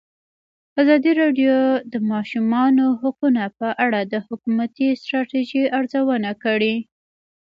[0.81, 6.75] ازادي راډیو د د ماشومانو حقونه په اړه د حکومتي ستراتیژۍ ارزونه کړې.